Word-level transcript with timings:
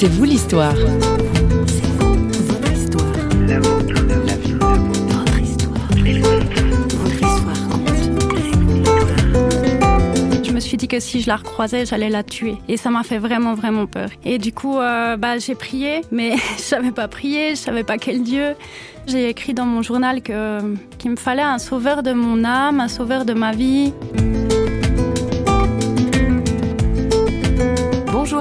C'est 0.00 0.06
vous 0.06 0.22
l'histoire. 0.22 0.76
Je 10.44 10.52
me 10.52 10.60
suis 10.60 10.76
dit 10.76 10.86
que 10.86 11.00
si 11.00 11.20
je 11.20 11.26
la 11.26 11.34
recroisais, 11.34 11.84
j'allais 11.84 12.10
la 12.10 12.22
tuer. 12.22 12.58
Et 12.68 12.76
ça 12.76 12.90
m'a 12.90 13.02
fait 13.02 13.18
vraiment, 13.18 13.54
vraiment 13.54 13.86
peur. 13.86 14.10
Et 14.24 14.38
du 14.38 14.52
coup, 14.52 14.78
euh, 14.78 15.16
bah, 15.16 15.38
j'ai 15.38 15.56
prié, 15.56 16.02
mais 16.12 16.36
je 16.56 16.62
savais 16.62 16.92
pas 16.92 17.08
prier, 17.08 17.56
je 17.56 17.56
savais 17.56 17.82
pas 17.82 17.98
quel 17.98 18.22
Dieu. 18.22 18.54
J'ai 19.08 19.28
écrit 19.28 19.52
dans 19.52 19.66
mon 19.66 19.82
journal 19.82 20.22
qu'il 20.22 21.10
me 21.10 21.16
fallait 21.16 21.42
un 21.42 21.58
sauveur 21.58 22.04
de 22.04 22.12
mon 22.12 22.44
âme, 22.44 22.78
un 22.78 22.86
sauveur 22.86 23.24
de 23.24 23.32
ma 23.32 23.50
vie. 23.50 23.92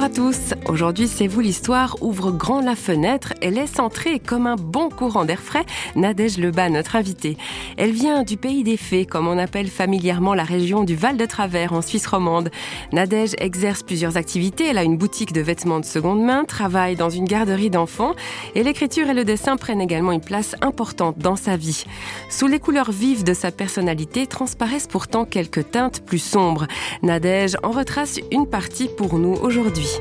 À 0.08 0.10
tous. 0.10 0.54
Aujourd'hui, 0.70 1.08
c'est 1.08 1.28
vous 1.28 1.42
l'histoire 1.42 1.98
ouvre 2.02 2.32
grand 2.32 2.62
la 2.62 2.78
fenêtre 2.78 3.34
et 3.42 3.52
laisse 3.52 3.78
entrer 3.78 4.20
comme 4.20 4.48
un 4.48 4.56
bon 4.56 4.88
courant 4.88 5.26
d'air 5.26 5.42
frais 5.42 5.66
Nadège 5.98 6.38
Lebas, 6.38 6.70
notre 6.70 6.96
invitée. 6.96 7.36
Elle 7.76 7.92
vient 7.92 8.24
du 8.24 8.38
pays 8.38 8.64
des 8.64 8.78
fées, 8.78 9.06
comme 9.06 9.28
on 9.28 9.38
appelle 9.38 9.68
familièrement 9.68 10.34
la 10.34 10.46
région 10.46 10.86
du 10.86 10.96
Val 10.96 11.18
de 11.18 11.26
Travers 11.26 11.74
en 11.74 11.82
Suisse 11.82 12.08
romande. 12.08 12.52
Nadège 12.94 13.34
exerce 13.40 13.84
plusieurs 13.84 14.16
activités. 14.16 14.68
Elle 14.68 14.78
a 14.78 14.84
une 14.84 14.98
boutique 14.98 15.34
de 15.34 15.42
vêtements 15.42 15.82
de 15.82 15.86
seconde 15.86 16.24
main, 16.24 16.46
travaille 16.46 16.96
dans 16.96 17.10
une 17.10 17.26
garderie 17.26 17.70
d'enfants 17.70 18.14
et 18.56 18.64
l'écriture 18.64 19.10
et 19.10 19.14
le 19.14 19.26
dessin 19.26 19.58
prennent 19.58 19.82
également 19.82 20.14
une 20.14 20.22
place 20.22 20.56
importante 20.62 21.18
dans 21.18 21.36
sa 21.36 21.58
vie. 21.58 21.84
Sous 22.30 22.48
les 22.48 22.60
couleurs 22.60 22.92
vives 22.92 23.26
de 23.26 23.34
sa 23.34 23.52
personnalité 23.52 24.26
transparaissent 24.26 24.88
pourtant 24.88 25.26
quelques 25.26 25.72
teintes 25.72 26.02
plus 26.06 26.24
sombres. 26.24 26.68
Nadège 27.04 27.58
en 27.62 27.72
retrace 27.72 28.20
une 28.32 28.48
partie 28.48 28.88
pour 28.96 29.20
nous 29.20 29.34
aujourd'hui. 29.34 29.97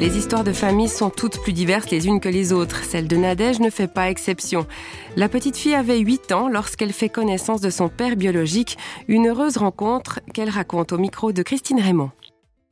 Les 0.00 0.16
histoires 0.16 0.44
de 0.44 0.52
famille 0.52 0.88
sont 0.88 1.10
toutes 1.10 1.42
plus 1.42 1.52
diverses 1.52 1.90
les 1.90 2.06
unes 2.06 2.20
que 2.20 2.28
les 2.28 2.52
autres. 2.54 2.84
Celle 2.84 3.06
de 3.06 3.16
Nadège 3.16 3.60
ne 3.60 3.68
fait 3.68 3.86
pas 3.86 4.08
exception. 4.08 4.66
La 5.14 5.28
petite 5.28 5.56
fille 5.56 5.74
avait 5.74 5.98
8 5.98 6.32
ans 6.32 6.48
lorsqu'elle 6.48 6.94
fait 6.94 7.08
connaissance 7.10 7.60
de 7.60 7.68
son 7.68 7.88
père 7.90 8.16
biologique, 8.16 8.78
une 9.08 9.28
heureuse 9.28 9.58
rencontre 9.58 10.20
qu'elle 10.32 10.48
raconte 10.48 10.92
au 10.92 10.98
micro 10.98 11.32
de 11.32 11.42
Christine 11.42 11.80
Raymond. 11.80 12.10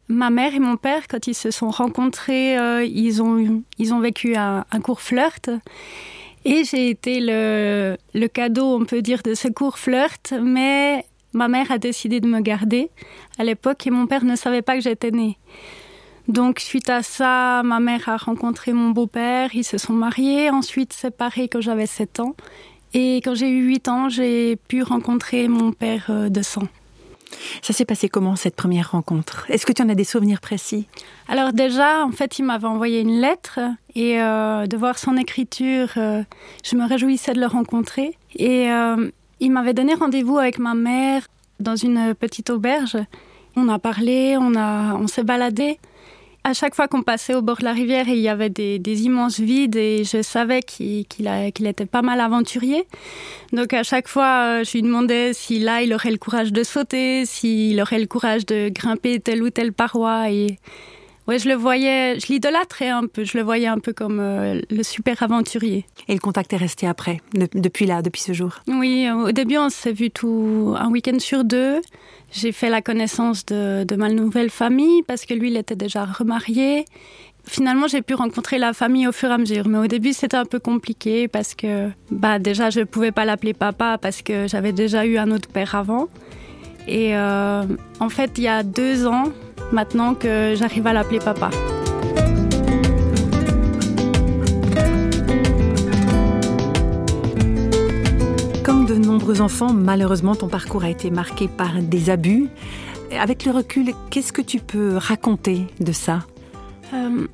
Ma 0.08 0.30
mère 0.30 0.54
et 0.54 0.58
mon 0.58 0.78
père, 0.78 1.06
quand 1.06 1.26
ils 1.26 1.34
se 1.34 1.50
sont 1.50 1.68
rencontrés, 1.68 2.58
euh, 2.58 2.82
ils, 2.82 3.20
ont, 3.20 3.62
ils 3.76 3.92
ont 3.92 4.00
vécu 4.00 4.36
un, 4.36 4.64
un 4.70 4.80
court 4.80 5.02
flirt. 5.02 5.50
Et 6.44 6.64
j'ai 6.64 6.90
été 6.90 7.20
le, 7.20 7.96
le 8.14 8.28
cadeau, 8.28 8.76
on 8.80 8.84
peut 8.84 9.02
dire, 9.02 9.22
de 9.22 9.34
ce 9.34 9.48
court 9.48 9.78
flirt, 9.78 10.32
mais 10.40 11.04
ma 11.32 11.48
mère 11.48 11.70
a 11.70 11.78
décidé 11.78 12.20
de 12.20 12.26
me 12.26 12.40
garder 12.40 12.90
à 13.38 13.44
l'époque 13.44 13.86
et 13.86 13.90
mon 13.90 14.06
père 14.06 14.24
ne 14.24 14.36
savait 14.36 14.62
pas 14.62 14.74
que 14.76 14.82
j'étais 14.82 15.10
née. 15.10 15.38
Donc 16.28 16.60
suite 16.60 16.90
à 16.90 17.02
ça, 17.02 17.62
ma 17.64 17.80
mère 17.80 18.08
a 18.08 18.18
rencontré 18.18 18.74
mon 18.74 18.90
beau-père, 18.90 19.54
ils 19.54 19.64
se 19.64 19.78
sont 19.78 19.94
mariés, 19.94 20.50
ensuite 20.50 20.92
séparés 20.92 21.48
quand 21.48 21.62
j'avais 21.62 21.86
7 21.86 22.20
ans. 22.20 22.36
Et 22.92 23.16
quand 23.16 23.34
j'ai 23.34 23.48
eu 23.48 23.66
8 23.66 23.88
ans, 23.88 24.08
j'ai 24.08 24.56
pu 24.56 24.82
rencontrer 24.82 25.48
mon 25.48 25.72
père 25.72 26.06
euh, 26.10 26.28
de 26.28 26.42
sang. 26.42 26.64
Ça 27.62 27.72
s'est 27.72 27.84
passé 27.84 28.08
comment 28.08 28.36
cette 28.36 28.56
première 28.56 28.92
rencontre? 28.92 29.46
Est-ce 29.48 29.66
que 29.66 29.72
tu 29.72 29.82
en 29.82 29.88
as 29.88 29.94
des 29.94 30.04
souvenirs 30.04 30.40
précis? 30.40 30.86
Alors 31.28 31.52
déjà, 31.52 32.04
en 32.04 32.12
fait, 32.12 32.38
il 32.38 32.44
m'avait 32.44 32.66
envoyé 32.66 33.00
une 33.00 33.20
lettre 33.20 33.60
et 33.94 34.20
euh, 34.20 34.66
de 34.66 34.76
voir 34.76 34.98
son 34.98 35.16
écriture, 35.16 35.88
euh, 35.96 36.22
je 36.64 36.76
me 36.76 36.86
réjouissais 36.86 37.32
de 37.32 37.40
le 37.40 37.46
rencontrer. 37.46 38.16
Et 38.36 38.70
euh, 38.70 39.10
il 39.40 39.52
m'avait 39.52 39.74
donné 39.74 39.94
rendez-vous 39.94 40.38
avec 40.38 40.58
ma 40.58 40.74
mère 40.74 41.26
dans 41.60 41.76
une 41.76 42.14
petite 42.14 42.50
auberge. 42.50 42.96
On 43.56 43.68
a 43.68 43.78
parlé, 43.78 44.36
on, 44.38 44.54
a, 44.54 44.94
on 44.94 45.06
s'est 45.06 45.24
baladé. 45.24 45.78
À 46.44 46.54
chaque 46.54 46.74
fois 46.74 46.88
qu'on 46.88 47.02
passait 47.02 47.34
au 47.34 47.42
bord 47.42 47.58
de 47.58 47.64
la 47.64 47.72
rivière, 47.72 48.08
il 48.08 48.18
y 48.18 48.28
avait 48.28 48.48
des, 48.48 49.02
immenses 49.02 49.38
vides 49.38 49.76
et 49.76 50.04
je 50.04 50.22
savais 50.22 50.62
qu'il 50.62 51.04
était 51.66 51.86
pas 51.86 52.02
mal 52.02 52.20
aventurier. 52.20 52.86
Donc 53.52 53.74
à 53.74 53.82
chaque 53.82 54.08
fois, 54.08 54.60
euh, 54.60 54.64
je 54.64 54.72
lui 54.72 54.82
demandais 54.82 55.32
si 55.34 55.58
là, 55.58 55.82
il 55.82 55.92
aurait 55.92 56.10
le 56.10 56.16
courage 56.16 56.52
de 56.52 56.62
sauter, 56.62 57.26
s'il 57.26 57.80
aurait 57.80 57.98
le 57.98 58.06
courage 58.06 58.46
de 58.46 58.70
grimper 58.70 59.20
telle 59.20 59.42
ou 59.42 59.50
telle 59.50 59.72
paroi. 59.72 60.30
Et 60.30 60.58
ouais, 61.28 61.38
je 61.38 61.48
le 61.48 61.54
voyais, 61.54 62.18
je 62.18 62.26
l'idolâtrais 62.32 62.88
un 62.88 63.06
peu, 63.06 63.22
je 63.24 63.36
le 63.36 63.44
voyais 63.44 63.66
un 63.66 63.78
peu 63.78 63.92
comme 63.92 64.18
euh, 64.18 64.60
le 64.70 64.82
super 64.82 65.22
aventurier. 65.22 65.86
Et 66.08 66.14
le 66.14 66.20
contact 66.20 66.52
est 66.54 66.56
resté 66.56 66.86
après, 66.86 67.20
de, 67.34 67.46
depuis 67.54 67.86
là, 67.86 68.02
depuis 68.02 68.22
ce 68.22 68.32
jour? 68.32 68.58
Oui, 68.66 69.08
au 69.10 69.32
début, 69.32 69.58
on 69.58 69.68
s'est 69.68 69.92
vu 69.92 70.10
tout 70.10 70.74
un 70.78 70.90
week-end 70.90 71.18
sur 71.18 71.44
deux. 71.44 71.80
J'ai 72.32 72.52
fait 72.52 72.70
la 72.70 72.82
connaissance 72.82 73.46
de, 73.46 73.84
de 73.84 73.96
ma 73.96 74.08
nouvelle 74.08 74.50
famille 74.50 75.02
parce 75.02 75.24
que 75.24 75.34
lui, 75.34 75.50
il 75.50 75.56
était 75.56 75.76
déjà 75.76 76.04
remarié. 76.04 76.84
Finalement, 77.44 77.86
j'ai 77.86 78.02
pu 78.02 78.12
rencontrer 78.14 78.58
la 78.58 78.74
famille 78.74 79.08
au 79.08 79.12
fur 79.12 79.30
et 79.30 79.32
à 79.32 79.38
mesure, 79.38 79.68
mais 79.68 79.78
au 79.78 79.86
début, 79.86 80.12
c'était 80.12 80.36
un 80.36 80.44
peu 80.44 80.58
compliqué 80.58 81.28
parce 81.28 81.54
que, 81.54 81.88
bah, 82.10 82.38
déjà, 82.38 82.68
je 82.68 82.80
ne 82.80 82.84
pouvais 82.84 83.12
pas 83.12 83.24
l'appeler 83.24 83.54
papa 83.54 83.96
parce 83.96 84.20
que 84.20 84.46
j'avais 84.46 84.72
déjà 84.72 85.06
eu 85.06 85.16
un 85.16 85.30
autre 85.30 85.48
père 85.48 85.74
avant. 85.74 86.08
Et 86.86 87.16
euh, 87.16 87.62
en 88.00 88.08
fait, 88.10 88.32
il 88.36 88.44
y 88.44 88.48
a 88.48 88.62
deux 88.62 89.06
ans 89.06 89.32
maintenant 89.72 90.14
que 90.14 90.54
j'arrive 90.56 90.86
à 90.86 90.92
l'appeler 90.92 91.18
papa. 91.18 91.50
Comme 98.64 98.86
de 98.86 98.94
nombreux 98.94 99.40
enfants, 99.40 99.72
malheureusement, 99.72 100.34
ton 100.34 100.48
parcours 100.48 100.84
a 100.84 100.90
été 100.90 101.10
marqué 101.10 101.48
par 101.48 101.80
des 101.82 102.10
abus. 102.10 102.48
Avec 103.18 103.44
le 103.44 103.52
recul, 103.52 103.92
qu'est-ce 104.10 104.32
que 104.32 104.42
tu 104.42 104.58
peux 104.58 104.96
raconter 104.96 105.66
de 105.80 105.92
ça 105.92 106.20
Euh, 106.92 107.26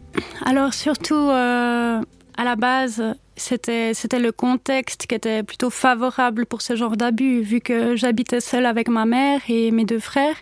alors 0.45 0.75
surtout, 0.75 1.15
euh, 1.15 2.01
à 2.37 2.45
la 2.45 2.57
base, 2.57 3.03
c'était 3.37 3.95
c'était 3.95 4.19
le 4.19 4.33
contexte 4.33 5.07
qui 5.07 5.15
était 5.15 5.43
plutôt 5.43 5.71
favorable 5.71 6.47
pour 6.47 6.63
ce 6.63 6.77
genre 6.77 6.97
d'abus, 6.97 7.41
vu 7.43 7.61
que 7.61 7.97
j'habitais 7.97 8.41
seule 8.41 8.67
avec 8.67 8.89
ma 8.89 9.05
mère 9.07 9.41
et 9.49 9.71
mes 9.71 9.85
deux 9.85 10.01
frères. 10.01 10.37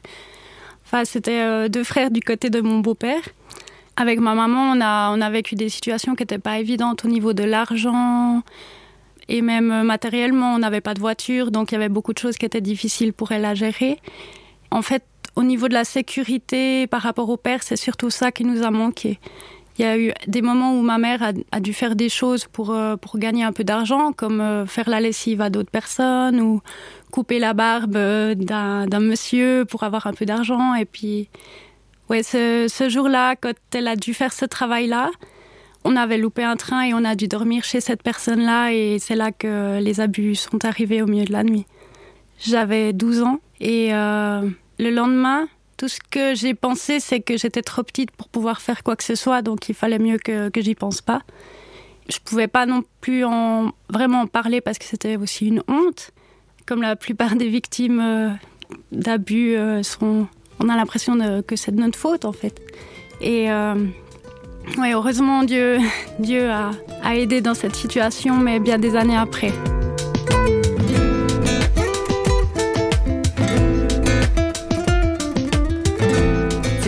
C'était 1.04 1.40
euh, 1.40 1.68
deux 1.68 1.84
frères 1.84 2.10
du 2.10 2.20
côté 2.20 2.50
de 2.50 2.60
mon 2.60 2.80
beau-père. 2.80 3.22
Avec 3.96 4.20
ma 4.20 4.34
maman, 4.34 4.72
on 4.72 4.80
a, 4.80 5.10
on 5.10 5.20
a 5.20 5.30
vécu 5.30 5.54
des 5.54 5.68
situations 5.68 6.14
qui 6.14 6.22
n'étaient 6.22 6.38
pas 6.38 6.58
évidentes 6.58 7.04
au 7.04 7.08
niveau 7.08 7.32
de 7.32 7.44
l'argent. 7.44 8.42
Et 9.28 9.42
même 9.42 9.70
euh, 9.70 9.82
matériellement, 9.82 10.54
on 10.54 10.58
n'avait 10.58 10.80
pas 10.80 10.94
de 10.94 11.00
voiture, 11.00 11.50
donc 11.50 11.72
il 11.72 11.74
y 11.74 11.76
avait 11.76 11.88
beaucoup 11.88 12.12
de 12.12 12.18
choses 12.18 12.36
qui 12.36 12.46
étaient 12.46 12.60
difficiles 12.60 13.12
pour 13.12 13.32
elle 13.32 13.44
à 13.44 13.54
gérer. 13.54 13.98
En 14.70 14.82
fait, 14.82 15.04
au 15.36 15.42
niveau 15.42 15.68
de 15.68 15.74
la 15.74 15.84
sécurité 15.84 16.86
par 16.86 17.02
rapport 17.02 17.28
au 17.28 17.36
père, 17.36 17.62
c'est 17.62 17.76
surtout 17.76 18.10
ça 18.10 18.32
qui 18.32 18.44
nous 18.44 18.62
a 18.62 18.70
manqué. 18.70 19.18
Il 19.82 19.86
y 19.86 19.88
a 19.88 19.98
eu 19.98 20.12
des 20.28 20.42
moments 20.42 20.78
où 20.78 20.80
ma 20.80 20.96
mère 20.96 21.32
a, 21.50 21.58
dû 21.58 21.72
faire 21.72 21.96
des 21.96 22.08
choses 22.08 22.44
pour, 22.44 22.70
euh, 22.70 22.94
pour 22.94 23.18
gagner 23.18 23.42
un 23.42 23.50
peu 23.50 23.64
d'argent, 23.64 24.12
comme 24.12 24.40
euh, 24.40 24.64
faire 24.64 24.88
la 24.88 25.00
lessive 25.00 25.40
à 25.40 25.50
d'autres 25.50 25.72
personnes 25.72 26.40
ou 26.40 26.60
couper 27.10 27.40
la 27.40 27.52
barbe 27.52 27.96
euh, 27.96 28.36
d'un 28.36 29.00
monsieur 29.00 29.64
pour 29.64 29.82
avoir 29.82 30.06
un 30.06 30.12
peu 30.12 30.24
d'argent. 30.24 30.76
Et 30.76 30.84
puis, 30.84 31.28
ouais, 32.08 32.22
ce, 32.22 32.66
ce 32.68 32.88
jour-là, 32.88 33.34
quand 33.34 33.54
elle 33.74 33.88
a 33.88 33.96
dû 33.96 34.14
faire 34.14 34.32
ce 34.32 34.44
travail-là, 34.44 35.10
on 35.82 35.96
avait 35.96 36.18
loupé 36.18 36.44
un 36.44 36.54
train 36.54 36.82
et 36.82 36.94
on 36.94 37.04
a 37.04 37.16
dû 37.16 37.26
dormir 37.26 37.64
chez 37.64 37.80
cette 37.80 38.04
personne-là 38.04 38.72
et 38.72 39.00
c'est 39.00 39.16
là 39.16 39.32
que 39.32 39.80
les 39.80 39.98
abus 39.98 40.36
sont 40.36 40.64
arrivés 40.64 41.02
au 41.02 41.06
milieu 41.06 41.24
de 41.24 41.32
la 41.32 41.42
nuit. 41.42 41.66
J'avais 42.38 42.92
12 42.92 43.22
ans 43.22 43.40
et 43.60 43.88
le 43.90 44.90
lendemain, 44.90 45.48
tout 45.82 45.88
ce 45.88 45.98
que 45.98 46.36
j'ai 46.36 46.54
pensé, 46.54 47.00
c'est 47.00 47.18
que 47.18 47.36
j'étais 47.36 47.60
trop 47.60 47.82
petite 47.82 48.12
pour 48.12 48.28
pouvoir 48.28 48.60
faire 48.60 48.84
quoi 48.84 48.94
que 48.94 49.02
ce 49.02 49.16
soit, 49.16 49.42
donc 49.42 49.68
il 49.68 49.74
fallait 49.74 49.98
mieux 49.98 50.16
que, 50.16 50.48
j'y 50.54 50.76
pense 50.76 51.00
pas. 51.00 51.22
Je 52.08 52.18
pouvais 52.24 52.46
pas 52.46 52.66
non 52.66 52.84
plus 53.00 53.24
en 53.24 53.72
vraiment 53.90 54.20
en 54.20 54.26
parler 54.28 54.60
parce 54.60 54.78
que 54.78 54.84
c'était 54.84 55.16
aussi 55.16 55.48
une 55.48 55.60
honte. 55.66 56.12
Comme 56.66 56.82
la 56.82 56.94
plupart 56.94 57.34
des 57.34 57.48
victimes 57.48 57.98
euh, 57.98 58.30
d'abus 58.92 59.56
euh, 59.56 59.82
sont, 59.82 60.28
on 60.60 60.68
a 60.68 60.76
l'impression 60.76 61.18
que 61.42 61.56
c'est 61.56 61.72
de 61.72 61.80
notre 61.80 61.98
faute 61.98 62.26
en 62.26 62.32
fait. 62.32 62.62
Et 63.20 63.50
euh, 63.50 63.74
ouais, 64.78 64.92
heureusement 64.92 65.42
Dieu, 65.42 65.78
Dieu 66.20 66.48
a 66.48 67.16
aidé 67.16 67.40
dans 67.40 67.54
cette 67.54 67.74
situation, 67.74 68.36
mais 68.36 68.60
bien 68.60 68.78
des 68.78 68.94
années 68.94 69.16
après. 69.16 69.50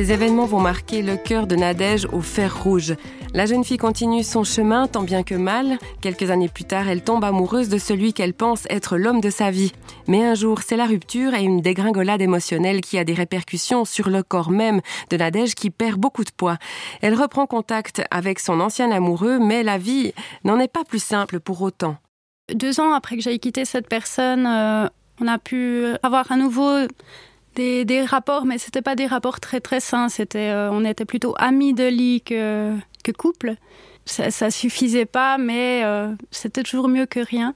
Ces 0.04 0.12
événements 0.12 0.44
vont 0.44 0.60
marquer 0.60 1.00
le 1.00 1.16
cœur 1.16 1.46
de 1.46 1.56
Nadège 1.56 2.06
au 2.12 2.20
fer 2.20 2.62
rouge. 2.62 2.94
La 3.32 3.46
jeune 3.46 3.64
fille 3.64 3.78
continue 3.78 4.22
son 4.22 4.44
chemin 4.44 4.86
tant 4.86 5.02
bien 5.02 5.22
que 5.22 5.34
mal. 5.34 5.78
Quelques 6.02 6.30
années 6.30 6.50
plus 6.50 6.64
tard, 6.64 6.90
elle 6.90 7.02
tombe 7.02 7.24
amoureuse 7.24 7.70
de 7.70 7.78
celui 7.78 8.12
qu'elle 8.12 8.34
pense 8.34 8.66
être 8.68 8.98
l'homme 8.98 9.22
de 9.22 9.30
sa 9.30 9.50
vie. 9.50 9.72
Mais 10.06 10.22
un 10.22 10.34
jour, 10.34 10.60
c'est 10.60 10.76
la 10.76 10.84
rupture 10.84 11.32
et 11.32 11.42
une 11.42 11.62
dégringolade 11.62 12.20
émotionnelle 12.20 12.82
qui 12.82 12.98
a 12.98 13.04
des 13.04 13.14
répercussions 13.14 13.86
sur 13.86 14.10
le 14.10 14.22
corps 14.22 14.50
même 14.50 14.82
de 15.08 15.16
Nadège 15.16 15.54
qui 15.54 15.70
perd 15.70 15.98
beaucoup 15.98 16.24
de 16.24 16.32
poids. 16.36 16.58
Elle 17.00 17.14
reprend 17.14 17.46
contact 17.46 18.02
avec 18.10 18.40
son 18.40 18.60
ancien 18.60 18.90
amoureux, 18.90 19.38
mais 19.38 19.62
la 19.62 19.78
vie 19.78 20.12
n'en 20.44 20.60
est 20.60 20.68
pas 20.68 20.84
plus 20.84 21.02
simple 21.02 21.40
pour 21.40 21.62
autant. 21.62 21.96
Deux 22.52 22.78
ans 22.78 22.92
après 22.92 23.16
que 23.16 23.22
j'ai 23.22 23.38
quitté 23.38 23.64
cette 23.64 23.88
personne, 23.88 24.46
euh, 24.46 24.86
On 25.20 25.28
a 25.28 25.38
pu 25.38 25.86
avoir 26.02 26.30
à 26.30 26.36
nouveau 26.36 26.88
des, 27.54 28.04
rapports, 28.04 28.44
mais 28.44 28.58
c'était 28.58 28.82
pas 28.82 28.96
des 28.96 29.06
rapports 29.06 29.40
très 29.40 29.60
très 29.60 29.80
sains. 29.80 30.08
C'était, 30.08 30.50
euh, 30.50 30.70
on 30.70 30.84
était 30.84 31.04
plutôt 31.04 31.34
amis 31.38 31.74
de 31.74 31.86
lit 31.86 32.22
que, 32.22 32.74
que 33.02 33.12
couple. 33.12 33.54
Ça, 34.06 34.30
ça 34.30 34.50
suffisait 34.50 35.06
pas, 35.06 35.38
mais 35.38 35.82
euh, 35.84 36.12
c'était 36.30 36.62
toujours 36.62 36.88
mieux 36.88 37.06
que 37.06 37.20
rien. 37.20 37.54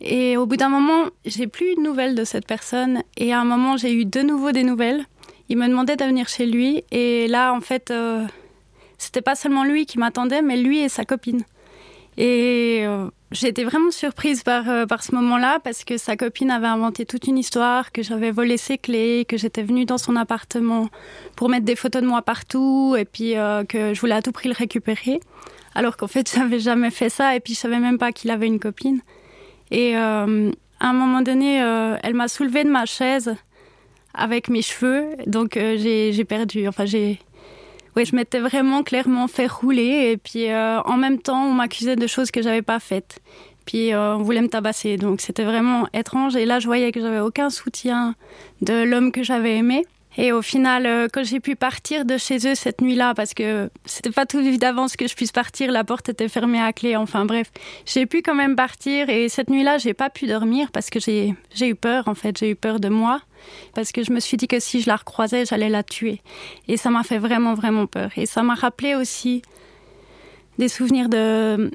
Et 0.00 0.36
au 0.36 0.46
bout 0.46 0.56
d'un 0.56 0.68
moment, 0.68 1.10
j'ai 1.24 1.46
plus 1.46 1.74
de 1.74 1.80
nouvelles 1.80 2.14
de 2.14 2.24
cette 2.24 2.46
personne. 2.46 3.02
Et 3.16 3.32
à 3.32 3.40
un 3.40 3.44
moment, 3.44 3.76
j'ai 3.76 3.92
eu 3.92 4.04
de 4.04 4.20
nouveau 4.20 4.52
des 4.52 4.62
nouvelles. 4.62 5.04
Il 5.48 5.58
me 5.58 5.66
demandait 5.66 5.96
de 5.96 6.04
venir 6.04 6.28
chez 6.28 6.46
lui. 6.46 6.84
Et 6.90 7.26
là, 7.26 7.52
en 7.52 7.60
fait, 7.60 7.90
euh, 7.90 8.24
c'était 8.96 9.22
pas 9.22 9.34
seulement 9.34 9.64
lui 9.64 9.86
qui 9.86 9.98
m'attendait, 9.98 10.42
mais 10.42 10.56
lui 10.56 10.80
et 10.80 10.88
sa 10.88 11.04
copine. 11.04 11.42
Et 12.20 12.80
euh, 12.82 13.08
j'ai 13.30 13.46
été 13.46 13.62
vraiment 13.62 13.92
surprise 13.92 14.42
par, 14.42 14.68
euh, 14.68 14.86
par 14.86 15.04
ce 15.04 15.14
moment-là 15.14 15.60
parce 15.62 15.84
que 15.84 15.96
sa 15.96 16.16
copine 16.16 16.50
avait 16.50 16.66
inventé 16.66 17.06
toute 17.06 17.28
une 17.28 17.38
histoire, 17.38 17.92
que 17.92 18.02
j'avais 18.02 18.32
volé 18.32 18.56
ses 18.56 18.76
clés, 18.76 19.24
que 19.24 19.36
j'étais 19.36 19.62
venue 19.62 19.84
dans 19.84 19.98
son 19.98 20.16
appartement 20.16 20.88
pour 21.36 21.48
mettre 21.48 21.64
des 21.64 21.76
photos 21.76 22.02
de 22.02 22.08
moi 22.08 22.22
partout 22.22 22.96
et 22.98 23.04
puis 23.04 23.36
euh, 23.36 23.62
que 23.62 23.94
je 23.94 24.00
voulais 24.00 24.16
à 24.16 24.22
tout 24.22 24.32
prix 24.32 24.48
le 24.48 24.56
récupérer. 24.56 25.20
Alors 25.76 25.96
qu'en 25.96 26.08
fait, 26.08 26.28
j'avais 26.34 26.58
jamais 26.58 26.90
fait 26.90 27.08
ça 27.08 27.36
et 27.36 27.40
puis 27.40 27.54
je 27.54 27.60
savais 27.60 27.78
même 27.78 27.98
pas 27.98 28.10
qu'il 28.10 28.32
avait 28.32 28.48
une 28.48 28.58
copine. 28.58 29.00
Et 29.70 29.96
euh, 29.96 30.50
à 30.80 30.88
un 30.88 30.92
moment 30.92 31.22
donné, 31.22 31.58
elle 32.02 32.14
m'a 32.14 32.26
soulevée 32.26 32.64
de 32.64 32.70
ma 32.70 32.84
chaise 32.84 33.36
avec 34.14 34.48
mes 34.48 34.62
cheveux. 34.62 35.10
Donc 35.26 35.54
j'ai 35.54 36.24
perdu, 36.24 36.66
enfin 36.66 36.84
j'ai 36.84 37.20
oui, 37.98 38.04
je 38.04 38.14
m'étais 38.14 38.38
vraiment 38.38 38.84
clairement 38.84 39.26
fait 39.26 39.48
rouler 39.48 40.12
et 40.12 40.16
puis 40.16 40.52
euh, 40.52 40.80
en 40.82 40.96
même 40.96 41.18
temps, 41.18 41.46
on 41.46 41.52
m'accusait 41.52 41.96
de 41.96 42.06
choses 42.06 42.30
que 42.30 42.42
j'avais 42.42 42.62
pas 42.62 42.78
faites. 42.78 43.18
Puis 43.66 43.92
euh, 43.92 44.14
on 44.14 44.22
voulait 44.22 44.40
me 44.40 44.48
tabasser, 44.48 44.96
donc 44.98 45.20
c'était 45.20 45.42
vraiment 45.42 45.88
étrange. 45.92 46.36
Et 46.36 46.46
là, 46.46 46.60
je 46.60 46.66
voyais 46.66 46.92
que 46.92 47.00
j'avais 47.00 47.18
aucun 47.18 47.50
soutien 47.50 48.14
de 48.60 48.84
l'homme 48.84 49.10
que 49.10 49.24
j'avais 49.24 49.56
aimé. 49.56 49.84
Et 50.16 50.30
au 50.30 50.42
final, 50.42 50.86
euh, 50.86 51.08
quand 51.12 51.24
j'ai 51.24 51.40
pu 51.40 51.56
partir 51.56 52.04
de 52.04 52.18
chez 52.18 52.46
eux 52.46 52.54
cette 52.54 52.80
nuit-là, 52.80 53.14
parce 53.14 53.34
que 53.34 53.68
c'était 53.84 54.12
pas 54.12 54.26
tout 54.26 54.42
d'avance 54.58 54.94
que 54.94 55.08
je 55.08 55.16
puisse 55.16 55.32
partir, 55.32 55.72
la 55.72 55.82
porte 55.82 56.08
était 56.08 56.28
fermée 56.28 56.60
à 56.60 56.72
clé, 56.72 56.94
enfin 56.94 57.24
bref, 57.24 57.50
j'ai 57.84 58.06
pu 58.06 58.22
quand 58.22 58.36
même 58.36 58.54
partir. 58.54 59.08
Et 59.08 59.28
cette 59.28 59.50
nuit-là, 59.50 59.78
j'ai 59.78 59.92
pas 59.92 60.08
pu 60.08 60.28
dormir 60.28 60.70
parce 60.70 60.88
que 60.88 61.00
j'ai 61.00 61.34
eu 61.60 61.74
peur, 61.74 62.06
en 62.06 62.14
fait, 62.14 62.38
j'ai 62.38 62.50
eu 62.50 62.56
peur 62.56 62.78
de 62.78 62.88
moi. 62.88 63.22
Parce 63.74 63.92
que 63.92 64.02
je 64.02 64.12
me 64.12 64.20
suis 64.20 64.36
dit 64.36 64.48
que 64.48 64.60
si 64.60 64.80
je 64.80 64.88
la 64.88 64.96
recroisais, 64.96 65.44
j'allais 65.44 65.68
la 65.68 65.82
tuer. 65.82 66.20
Et 66.66 66.76
ça 66.76 66.90
m'a 66.90 67.02
fait 67.02 67.18
vraiment, 67.18 67.54
vraiment 67.54 67.86
peur. 67.86 68.10
Et 68.16 68.26
ça 68.26 68.42
m'a 68.42 68.54
rappelé 68.54 68.94
aussi 68.94 69.42
des 70.58 70.68
souvenirs 70.68 71.08
de, 71.08 71.70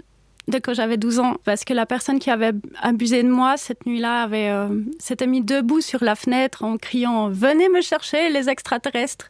de 0.48 0.58
quand 0.60 0.74
j'avais 0.74 0.98
12 0.98 1.20
ans, 1.20 1.38
parce 1.46 1.64
que 1.64 1.74
la 1.74 1.86
personne 1.86 2.20
qui 2.20 2.30
avait 2.30 2.52
abusé 2.82 3.24
de 3.24 3.30
moi 3.30 3.56
cette 3.58 3.86
nuit-là 3.86 4.24
avait 4.24 4.50
euh, 4.50 4.68
s'était 5.00 5.28
mis 5.28 5.42
debout 5.42 5.82
sur 5.82 6.04
la 6.04 6.16
fenêtre 6.16 6.64
en 6.64 6.78
criant 6.78 7.30
"Venez 7.30 7.70
me 7.70 7.82
chercher 7.82 8.30
les 8.30 8.50
extraterrestres". 8.50 9.30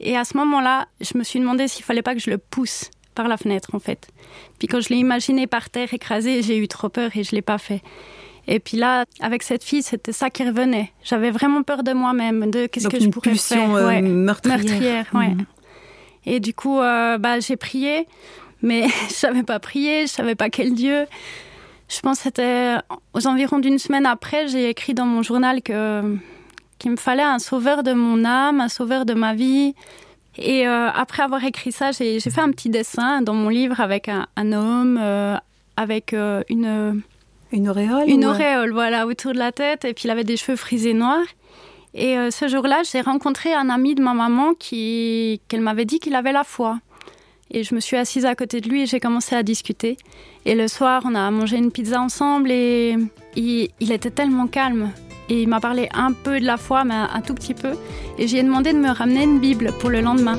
Et 0.00 0.16
à 0.16 0.24
ce 0.24 0.36
moment-là, 0.36 0.86
je 1.00 1.16
me 1.16 1.24
suis 1.24 1.40
demandé 1.40 1.66
s'il 1.66 1.84
fallait 1.84 2.02
pas 2.02 2.14
que 2.14 2.20
je 2.20 2.30
le 2.30 2.38
pousse 2.38 2.90
par 3.14 3.26
la 3.26 3.36
fenêtre 3.36 3.74
en 3.74 3.78
fait. 3.78 4.08
Puis 4.58 4.68
quand 4.68 4.80
je 4.80 4.90
l'ai 4.90 4.96
imaginé 4.96 5.46
par 5.46 5.70
terre 5.70 5.92
écrasé, 5.94 6.42
j'ai 6.42 6.58
eu 6.58 6.68
trop 6.68 6.90
peur 6.90 7.10
et 7.16 7.24
je 7.24 7.34
l'ai 7.34 7.42
pas 7.42 7.58
fait. 7.58 7.82
Et 8.52 8.58
puis 8.58 8.76
là, 8.76 9.04
avec 9.20 9.44
cette 9.44 9.62
fille, 9.62 9.82
c'était 9.82 10.10
ça 10.10 10.28
qui 10.28 10.44
revenait. 10.44 10.90
J'avais 11.04 11.30
vraiment 11.30 11.62
peur 11.62 11.84
de 11.84 11.92
moi-même, 11.92 12.50
de 12.50 12.66
qu'est-ce 12.66 12.88
que 12.88 12.98
je 13.00 13.08
pourrais 13.08 13.30
pulsion, 13.30 13.76
faire. 13.76 13.86
euh, 13.86 14.02
meurtrière. 14.02 15.06
ouais. 15.14 15.28
Mhm. 15.28 15.44
Et 16.26 16.40
du 16.40 16.52
coup, 16.52 16.80
euh, 16.80 17.16
bah, 17.16 17.38
j'ai 17.38 17.56
prié, 17.56 18.08
mais 18.60 18.88
je 19.08 19.14
savais 19.14 19.44
pas 19.44 19.60
prier, 19.60 20.02
je 20.08 20.12
savais 20.12 20.34
pas 20.34 20.50
quel 20.50 20.74
Dieu. 20.74 21.06
Je 21.88 22.00
pense 22.00 22.18
que 22.18 22.22
c'était 22.24 22.74
aux 23.14 23.26
environs 23.28 23.60
d'une 23.60 23.78
semaine 23.78 24.04
après, 24.04 24.48
j'ai 24.48 24.68
écrit 24.68 24.94
dans 24.94 25.06
mon 25.06 25.22
journal 25.22 25.62
que 25.62 26.02
qu'il 26.78 26.90
me 26.90 26.96
fallait 26.96 27.22
un 27.22 27.38
sauveur 27.38 27.82
de 27.84 27.92
mon 27.92 28.24
âme, 28.24 28.60
un 28.60 28.68
sauveur 28.68 29.04
de 29.04 29.14
ma 29.14 29.34
vie. 29.34 29.74
Et 30.38 30.66
euh, 30.66 30.88
après 30.90 31.22
avoir 31.22 31.44
écrit 31.44 31.70
ça, 31.72 31.92
j'ai 31.92 32.18
j'ai 32.18 32.30
fait 32.30 32.40
un 32.40 32.50
petit 32.50 32.70
dessin 32.70 33.22
dans 33.22 33.34
mon 33.34 33.48
livre 33.48 33.80
avec 33.80 34.08
un, 34.08 34.26
un 34.36 34.52
homme, 34.52 34.98
euh, 35.00 35.36
avec 35.76 36.14
euh, 36.14 36.42
une 36.48 37.02
Une 37.52 37.68
auréole 37.68 38.08
une 38.08 38.24
ou, 38.24 38.28
euh, 38.28 38.30
auréole, 38.32 38.72
voilà, 38.72 39.06
autour 39.06 39.32
de 39.32 39.38
la 39.38 39.52
tête, 39.52 39.84
et 39.84 39.94
puis 39.94 40.04
il 40.04 40.10
avait 40.10 40.24
des 40.24 40.36
cheveux 40.36 40.56
frisés 40.56 40.94
noirs. 40.94 41.26
Et 41.94 42.16
euh, 42.16 42.30
ce 42.30 42.46
jour-là, 42.46 42.82
j'ai 42.90 43.00
rencontré 43.00 43.52
un 43.52 43.68
ami 43.68 43.94
de 43.94 44.02
ma 44.02 44.14
maman 44.14 44.54
qui, 44.54 45.40
qu'elle 45.48 45.60
m'avait 45.60 45.84
dit 45.84 45.98
qu'il 45.98 46.14
avait 46.14 46.32
la 46.32 46.44
foi. 46.44 46.78
Et 47.50 47.64
je 47.64 47.74
me 47.74 47.80
suis 47.80 47.96
assise 47.96 48.26
à 48.26 48.36
côté 48.36 48.60
de 48.60 48.68
lui 48.68 48.82
et 48.82 48.86
j'ai 48.86 49.00
commencé 49.00 49.34
à 49.34 49.42
discuter. 49.42 49.96
Et 50.44 50.54
le 50.54 50.68
soir, 50.68 51.02
on 51.04 51.16
a 51.16 51.28
mangé 51.32 51.56
une 51.56 51.72
pizza 51.72 52.00
ensemble 52.00 52.52
et 52.52 52.96
il, 53.34 53.70
il 53.80 53.90
était 53.90 54.10
tellement 54.10 54.46
calme. 54.46 54.92
Et 55.28 55.42
il 55.42 55.48
m'a 55.48 55.60
parlé 55.60 55.88
un 55.92 56.12
peu 56.12 56.38
de 56.38 56.44
la 56.44 56.56
foi, 56.56 56.84
mais 56.84 56.94
un 56.94 57.20
tout 57.20 57.34
petit 57.34 57.54
peu. 57.54 57.72
Et 58.18 58.28
j'ai 58.28 58.42
demandé 58.42 58.72
de 58.72 58.78
me 58.78 58.90
ramener 58.90 59.24
une 59.24 59.40
Bible 59.40 59.72
pour 59.80 59.90
le 59.90 60.00
lendemain. 60.00 60.38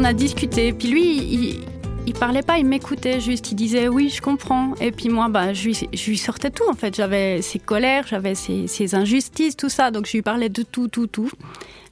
On 0.00 0.04
a 0.04 0.12
discuté. 0.14 0.72
Puis 0.72 0.88
lui, 0.88 1.60
il, 2.06 2.14
parlait 2.14 2.42
pas, 2.42 2.58
il 2.58 2.64
m'écoutait 2.64 3.20
juste. 3.20 3.52
Il 3.52 3.54
disait 3.54 3.88
oui, 3.88 4.08
je 4.08 4.22
comprends. 4.22 4.74
Et 4.80 4.92
puis 4.92 5.10
moi, 5.10 5.28
bah, 5.28 5.52
je, 5.52 5.68
lui, 5.68 6.16
sortais 6.16 6.50
tout 6.50 6.64
en 6.70 6.74
fait. 6.74 6.96
J'avais 6.96 7.42
ses 7.42 7.58
colères, 7.58 8.06
j'avais 8.06 8.34
ses, 8.34 8.94
injustices, 8.94 9.56
tout 9.56 9.68
ça. 9.68 9.90
Donc 9.90 10.06
je 10.06 10.12
lui 10.12 10.22
parlais 10.22 10.48
de 10.48 10.62
tout, 10.62 10.88
tout, 10.88 11.06
tout. 11.06 11.30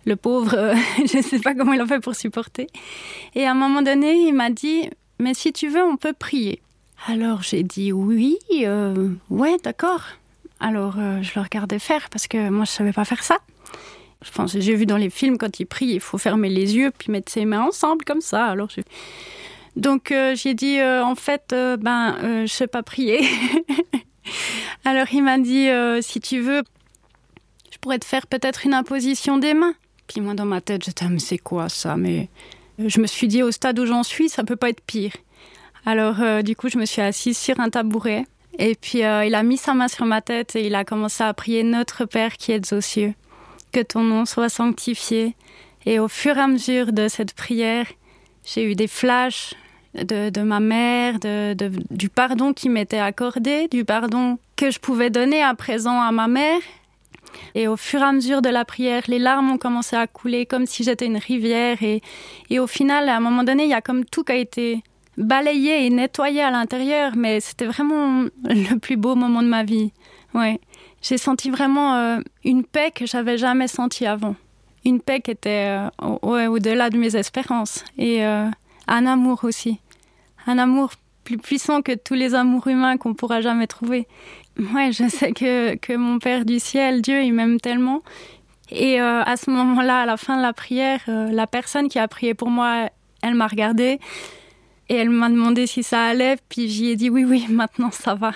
Le 0.07 0.17
pauvre, 0.17 0.75
je 1.01 1.21
sais 1.21 1.39
pas 1.39 1.55
comment 1.55 1.75
il 1.75 1.81
a 1.83 1.87
fait 1.87 2.01
pour 2.01 2.15
supporter. 2.15 2.69
Et 3.35 3.45
à 3.45 3.51
un 3.51 3.55
moment 3.55 3.83
donné, 3.83 4.15
il 4.15 4.33
m'a 4.33 4.49
dit 4.49 4.89
mais 5.19 5.35
si 5.35 5.53
tu 5.53 5.69
veux, 5.69 5.83
on 5.83 5.99
peut 5.99 6.15
prier. 6.19 6.63
Alors 7.09 7.43
j'ai 7.43 7.63
dit 7.63 7.93
oui, 7.93 8.39
euh, 8.63 9.11
ouais, 9.29 9.59
d'accord. 9.63 10.05
Alors 10.61 10.95
euh, 10.99 11.21
je 11.21 11.33
le 11.37 11.43
regardais 11.43 11.79
faire 11.79 12.09
parce 12.11 12.27
que 12.27 12.49
moi 12.49 12.65
je 12.65 12.71
savais 12.71 12.93
pas 12.93 13.05
faire 13.05 13.23
ça. 13.23 13.37
J'ai 14.47 14.75
vu 14.75 14.85
dans 14.85 14.97
les 14.97 15.11
films 15.11 15.39
quand 15.39 15.61
il 15.61 15.67
prie, 15.67 15.87
il 15.87 16.01
faut 16.01 16.19
fermer 16.19 16.49
les 16.49 16.77
yeux 16.77 16.91
puis 16.97 17.13
mettre 17.13 17.31
ses 17.31 17.45
mains 17.45 17.63
ensemble 17.63 18.05
comme 18.05 18.21
ça. 18.21 18.47
Alors 18.47 18.69
je... 18.69 18.81
donc 19.77 20.11
euh, 20.11 20.35
j'ai 20.35 20.55
dit 20.55 20.81
euh, 20.81 21.05
en 21.05 21.15
fait 21.15 21.53
euh, 21.53 21.77
ben 21.77 22.45
je 22.47 22.53
sais 22.53 22.67
pas 22.67 22.83
prier. 22.83 23.21
Alors 24.85 25.07
il 25.13 25.23
m'a 25.23 25.39
dit 25.39 25.69
si 26.03 26.21
tu 26.21 26.41
veux, 26.41 26.63
je 27.71 27.79
pourrais 27.79 27.99
te 27.99 28.05
faire 28.05 28.27
peut-être 28.27 28.67
une 28.67 28.75
imposition 28.75 29.39
des 29.39 29.55
mains. 29.55 29.75
Puis 30.09 30.21
moi 30.21 30.35
dans 30.35 30.47
ma 30.47 30.61
tête 30.61 30.85
j'étais 30.85 31.05
ah, 31.07 31.11
mais 31.11 31.21
c'est 31.21 31.39
quoi 31.39 31.69
ça 31.69 31.97
mais 31.97 32.29
je 32.79 33.01
me 33.01 33.07
suis 33.07 33.29
dit 33.29 33.43
au 33.43 33.51
stade 33.51 33.79
où 33.79 33.87
j'en 33.87 34.03
suis 34.03 34.29
ça 34.29 34.43
peut 34.43 34.57
pas 34.57 34.71
être 34.71 34.81
pire. 34.81 35.13
Alors 35.87 36.43
du 36.43 36.57
coup 36.57 36.69
je 36.69 36.77
me 36.77 36.87
suis 36.87 37.03
assise 37.03 37.39
sur 37.39 37.61
un 37.61 37.71
tabouret 37.71 38.25
et 38.59 38.75
puis 38.75 38.99
il 38.99 39.35
a 39.35 39.43
mis 39.45 39.59
sa 39.59 39.75
main 39.75 39.87
sur 39.87 40.07
ma 40.07 40.23
tête 40.23 40.57
et 40.57 40.67
il 40.67 40.75
a 40.75 40.85
commencé 40.85 41.23
à 41.23 41.33
prier 41.35 41.63
notre 41.63 42.05
Père 42.05 42.37
qui 42.37 42.51
êtes 42.51 42.73
aux 42.73 42.81
cieux 42.81 43.15
que 43.73 43.81
ton 43.81 44.03
nom 44.03 44.25
soit 44.25 44.49
sanctifié. 44.49 45.35
Et 45.87 45.99
au 45.99 46.09
fur 46.09 46.37
et 46.37 46.41
à 46.41 46.47
mesure 46.47 46.93
de 46.93 47.09
cette 47.09 47.35
prière, 47.35 47.87
j'ai 48.45 48.65
eu 48.65 48.75
des 48.75 48.89
flashs 48.89 49.55
de, 49.95 50.43
ma 50.43 50.61
mère, 50.61 51.19
de, 51.19 51.55
du 51.91 52.09
pardon 52.09 52.53
qui 52.53 52.69
m'était 52.69 52.99
accordé, 52.99 53.69
du 53.69 53.85
pardon 53.85 54.39
que 54.57 54.71
je 54.71 54.79
pouvais 54.79 55.11
donner 55.11 55.43
à 55.43 55.55
présent 55.55 56.01
à 56.01 56.13
ma 56.13 56.29
mère. 56.29 56.61
Et 57.55 57.69
au 57.69 57.77
fur 57.77 58.01
et 58.01 58.05
à 58.05 58.13
mesure 58.13 58.43
de 58.43 58.49
la 58.49 58.65
prière, 58.65 59.03
les 59.07 59.19
larmes 59.19 59.51
ont 59.51 59.59
commencé 59.59 59.97
à 59.97 60.07
couler 60.07 60.47
comme 60.47 60.67
si 60.67 60.83
j'étais 60.83 61.07
une 61.07 61.19
rivière. 61.19 61.83
Et, 61.83 62.01
et 62.51 62.59
au 62.59 62.67
final, 62.67 63.09
à 63.09 63.17
un 63.17 63.21
moment 63.21 63.45
donné, 63.45 63.65
il 63.65 63.71
y 63.71 63.75
a 63.75 63.83
comme 63.83 64.05
tout 64.05 64.25
qui 64.25 64.33
a 64.33 64.37
été 64.37 64.83
balayé 65.17 65.87
et 65.87 65.91
nettoyé 65.91 66.43
à 66.43 66.51
l'intérieur. 66.51 67.13
Mais 67.17 67.41
c'était 67.41 67.67
vraiment 67.67 68.25
le 68.45 68.79
plus 68.79 68.97
beau 68.97 69.15
moment 69.15 69.43
de 69.43 69.49
ma 69.49 69.63
vie. 69.63 69.93
Ouais 70.35 70.61
j'ai 71.03 71.19
senti 71.19 71.51
vraiment 71.51 71.95
euh, 71.95 72.21
une 72.45 72.65
paix 72.65 72.91
que 72.95 73.07
j'avais 73.07 73.39
jamais 73.39 73.69
sentie 73.69 74.07
avant. 74.07 74.35
Une 74.85 75.01
paix 75.01 75.21
qui 75.21 75.31
était 75.31 75.79
euh, 76.03 76.49
au-delà 76.49 76.91
de 76.91 76.99
mes 76.99 77.17
espérances. 77.17 77.85
Et 77.97 78.25
euh, 78.25 78.47
un 78.87 79.07
amour 79.07 79.45
aussi. 79.45 79.81
Un 80.47 80.59
amour 80.59 80.91
plus 81.25 81.39
puissant 81.39 81.83
que 81.83 81.93
tous 81.93 82.15
les 82.15 82.35
amours 82.35 82.67
humains 82.69 82.97
qu'on 82.97 83.15
pourra 83.15 83.41
jamais 83.41 83.67
trouver. 83.67 84.07
Ouais, 84.59 84.91
je 84.93 85.09
sais 85.09 85.33
que, 85.33 85.77
que 85.77 85.93
mon 85.93 86.19
Père 86.19 86.45
du 86.45 86.59
ciel, 86.59 87.03
Dieu, 87.03 87.23
il 87.23 87.33
m'aime 87.33 87.61
tellement. 87.61 88.03
Et 88.71 89.01
à 89.01 89.37
ce 89.39 89.51
moment-là, 89.51 90.03
à 90.03 90.07
la 90.07 90.19
fin 90.19 90.37
de 90.37 90.43
la 90.43 90.53
prière, 90.53 91.01
la 91.07 91.47
personne 91.47 91.89
qui 91.89 91.99
a 91.99 92.07
prié 92.07 92.35
pour 92.35 92.51
moi, 92.51 92.91
elle 93.23 93.35
m'a 93.35 93.47
regardée 93.47 93.99
et 94.89 94.95
elle 94.95 95.11
m'a 95.11 95.29
demandé 95.29 95.67
si 95.67 95.83
ça 95.83 96.05
allait, 96.05 96.37
puis 96.49 96.69
j'y 96.69 96.91
ai 96.91 96.97
dit 96.97 97.11
oui, 97.11 97.25
oui, 97.25 97.47
maintenant 97.51 97.91
ça 97.91 98.15
va. 98.15 98.33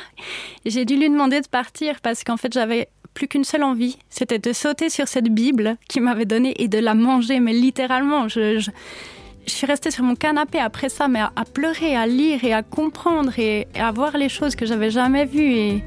J'ai 0.65 0.85
dû 0.85 0.97
lui 0.97 1.09
demander 1.09 1.41
de 1.41 1.49
partir 1.49 2.01
parce 2.01 2.25
qu'en 2.25 2.37
fait 2.37 2.53
j'avais 2.53 2.89
plus 3.15 3.29
qu'une 3.29 3.45
seule 3.45 3.63
envie, 3.63 3.99
c'était 4.09 4.39
de 4.39 4.53
sauter 4.53 4.89
sur 4.89 5.07
cette 5.07 5.29
Bible 5.29 5.77
qu'il 5.89 6.03
m'avait 6.03 6.25
donnée 6.25 6.55
et 6.63 6.69
de 6.69 6.79
la 6.79 6.95
manger, 6.95 7.41
mais 7.41 7.53
littéralement. 7.53 8.29
Je, 8.29 8.71
suis 9.45 9.67
restée 9.67 9.91
sur 9.91 10.05
mon 10.05 10.15
canapé 10.15 10.61
après 10.61 10.89
ça, 10.89 11.09
mais 11.09 11.19
à, 11.19 11.33
à 11.35 11.45
pleurer, 11.45 11.97
à 11.97 12.07
lire 12.07 12.45
et 12.45 12.53
à 12.53 12.63
comprendre 12.63 13.37
et, 13.41 13.67
et 13.75 13.81
à 13.81 13.91
voir 13.91 14.17
les 14.17 14.29
choses 14.29 14.55
que 14.55 14.65
j'avais 14.67 14.91
jamais 14.91 15.25
vues 15.25 15.53
et 15.53 15.85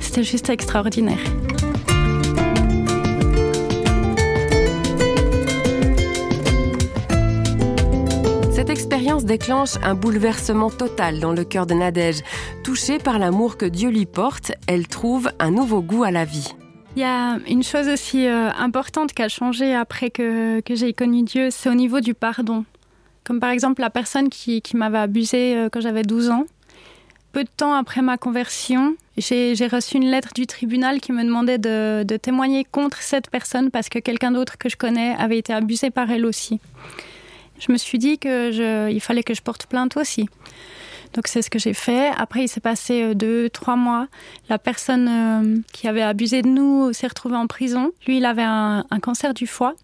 c'était 0.00 0.22
juste 0.22 0.50
extraordinaire. 0.50 1.18
Expérience 8.72 9.26
déclenche 9.26 9.76
un 9.82 9.94
bouleversement 9.94 10.70
total 10.70 11.20
dans 11.20 11.32
le 11.32 11.44
cœur 11.44 11.66
de 11.66 11.74
Nadège. 11.74 12.22
Touchée 12.64 12.96
par 12.98 13.18
l'amour 13.18 13.58
que 13.58 13.66
Dieu 13.66 13.90
lui 13.90 14.06
porte, 14.06 14.52
elle 14.66 14.88
trouve 14.88 15.30
un 15.38 15.50
nouveau 15.50 15.82
goût 15.82 16.04
à 16.04 16.10
la 16.10 16.24
vie. 16.24 16.54
Il 16.96 17.02
y 17.02 17.04
a 17.04 17.38
une 17.46 17.62
chose 17.62 17.86
aussi 17.88 18.26
euh, 18.26 18.50
importante 18.52 19.12
qui 19.12 19.20
a 19.20 19.28
changé 19.28 19.74
après 19.74 20.08
que, 20.08 20.62
j'ai 20.70 20.94
connu 20.94 21.22
Dieu, 21.22 21.48
c'est 21.50 21.68
au 21.68 21.74
niveau 21.74 22.00
du 22.00 22.14
pardon. 22.14 22.64
Comme 23.24 23.40
par 23.40 23.50
exemple 23.50 23.82
la 23.82 23.90
personne 23.90 24.30
qui, 24.30 24.62
m'avait 24.72 24.98
abusé 24.98 25.54
euh, 25.54 25.68
quand 25.70 25.82
j'avais 25.82 26.02
12 26.02 26.30
ans. 26.30 26.46
Peu 27.32 27.44
de 27.44 27.50
temps 27.54 27.74
après 27.74 28.00
ma 28.00 28.16
conversion, 28.16 28.96
j'ai 29.18 29.54
reçu 29.70 29.98
une 29.98 30.10
lettre 30.10 30.30
du 30.34 30.46
tribunal 30.46 31.00
qui 31.00 31.12
me 31.12 31.22
demandait 31.22 31.58
de, 31.58 32.04
de 32.04 32.16
témoigner 32.16 32.64
contre 32.64 33.02
cette 33.02 33.28
personne 33.28 33.70
parce 33.70 33.90
que 33.90 33.98
quelqu'un 33.98 34.32
d'autre 34.32 34.56
que 34.56 34.70
je 34.70 34.76
connais 34.76 35.14
avait 35.18 35.38
été 35.38 35.52
abusé 35.52 35.90
par 35.90 36.10
elle 36.10 36.24
aussi. 36.24 36.58
Je 37.64 37.70
me 37.70 37.76
suis 37.76 37.98
dit 37.98 38.18
qu'il 38.18 39.00
fallait 39.00 39.22
que 39.22 39.34
je 39.34 39.42
porte 39.42 39.66
plainte 39.66 39.96
aussi. 39.96 40.28
Donc 41.14 41.28
c'est 41.28 41.42
ce 41.42 41.50
que 41.50 41.58
j'ai 41.58 41.74
fait. 41.74 42.10
Après, 42.16 42.42
il 42.44 42.48
s'est 42.48 42.60
passé 42.60 43.02
euh, 43.02 43.14
deux, 43.14 43.50
trois 43.50 43.76
mois. 43.76 44.08
La 44.48 44.58
personne 44.58 45.08
euh, 45.08 45.60
qui 45.72 45.86
avait 45.86 46.02
abusé 46.02 46.42
de 46.42 46.48
nous 46.48 46.92
s'est 46.92 47.06
retrouvée 47.06 47.36
en 47.36 47.46
prison. 47.46 47.92
Lui, 48.06 48.16
il 48.16 48.24
avait 48.24 48.42
un, 48.42 48.84
cancer 49.00 49.34
du 49.34 49.46
foie. 49.46 49.74